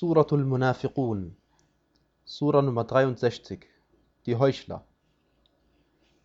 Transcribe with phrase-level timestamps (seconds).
[0.00, 1.34] Suratul Munafiqun,
[2.24, 3.66] Sura Nummer 63,
[4.26, 4.84] die Heuchler.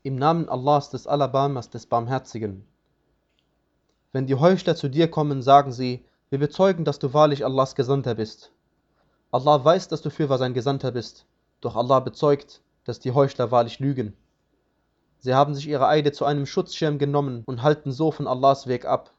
[0.03, 2.67] Im Namen Allahs des Alabamas des Barmherzigen.
[4.11, 8.13] Wenn die Heuchler zu dir kommen, sagen sie, wir bezeugen, dass du wahrlich Allahs Gesandter
[8.13, 8.51] bist.
[9.31, 11.25] Allah weiß, dass du fürwahr sein Gesandter bist,
[11.59, 14.15] doch Allah bezeugt, dass die Heuchler wahrlich lügen.
[15.17, 18.85] Sie haben sich ihre Eide zu einem Schutzschirm genommen und halten so von Allahs Weg
[18.85, 19.15] ab.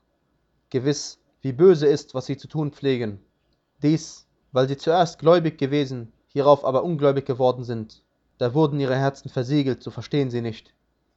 [0.70, 3.18] Gewiss, wie böse ist, was sie zu tun pflegen.
[3.82, 4.23] Dies,
[4.54, 8.04] weil sie zuerst gläubig gewesen, hierauf aber ungläubig geworden sind.
[8.38, 10.72] Da wurden ihre Herzen versiegelt, so verstehen sie nicht.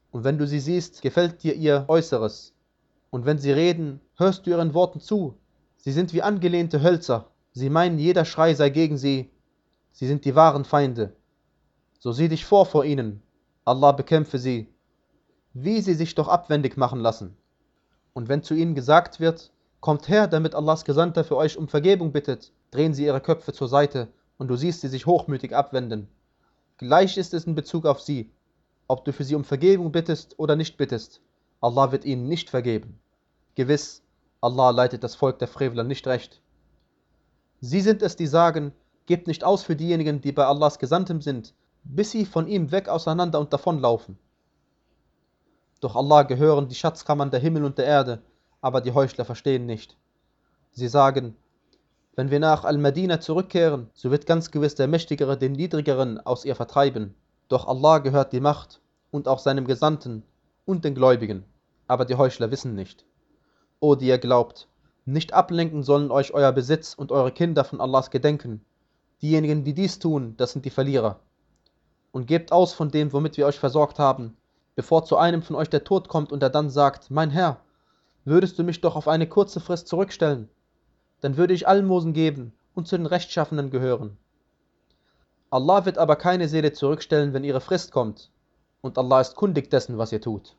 [0.09, 2.55] Und wenn du sie siehst, gefällt dir ihr Äußeres.
[3.11, 5.37] Und wenn sie reden, hörst du ihren Worten zu.
[5.77, 7.29] Sie sind wie angelehnte Hölzer.
[7.51, 9.29] Sie meinen, jeder Schrei sei gegen sie.
[9.91, 11.15] Sie sind die wahren Feinde.
[11.99, 13.21] So sieh dich vor vor ihnen.
[13.65, 14.67] Allah bekämpfe sie.
[15.53, 17.37] Wie sie sich doch abwendig machen lassen.
[18.13, 22.11] Und wenn zu ihnen gesagt wird, kommt her, damit Allahs Gesandter für euch um Vergebung
[22.11, 26.07] bittet, drehen sie ihre Köpfe zur Seite und du siehst sie sich hochmütig abwenden.
[26.77, 28.31] Gleich ist es in Bezug auf sie,
[28.87, 31.21] ob du für sie um Vergebung bittest oder nicht bittest.
[31.61, 32.99] Allah wird ihnen nicht vergeben.
[33.55, 34.03] Gewiss,
[34.41, 36.41] Allah leitet das Volk der Frevler nicht recht.
[37.59, 38.71] Sie sind es, die sagen,
[39.07, 42.87] gebt nicht aus für diejenigen, die bei Allahs Gesandtem sind, bis sie von ihm weg
[42.89, 44.17] auseinander und davonlaufen.
[45.81, 48.21] Doch Allah gehören die Schatzkammern der Himmel und der Erde,
[48.61, 49.97] aber die Heuchler verstehen nicht.
[50.71, 51.35] Sie sagen,
[52.15, 56.55] wenn wir nach Al-Madina zurückkehren, so wird ganz gewiss der Mächtigere den Niedrigeren aus ihr
[56.55, 57.13] vertreiben.
[57.47, 60.23] Doch Allah gehört die Macht und auch seinem Gesandten
[60.65, 61.45] und den Gläubigen,
[61.87, 63.05] aber die Heuchler wissen nicht.
[63.79, 64.67] O die ihr glaubt,
[65.05, 68.65] nicht ablenken sollen euch euer Besitz und eure Kinder von Allahs Gedenken.
[69.21, 71.19] Diejenigen, die dies tun, das sind die Verlierer.
[72.11, 74.35] Und gebt aus von dem, womit wir euch versorgt haben,
[74.75, 77.61] bevor zu einem von euch der Tod kommt und er dann sagt, mein Herr,
[78.27, 80.49] würdest du mich doch auf eine kurze Frist zurückstellen,
[81.21, 84.17] dann würde ich Almosen geben und zu den Rechtschaffenen gehören.
[85.49, 88.29] Allah wird aber keine Seele zurückstellen, wenn ihre Frist kommt,
[88.81, 90.57] und Allah ist kundig dessen, was ihr tut.